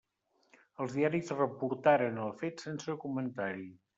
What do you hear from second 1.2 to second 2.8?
reportaren el fet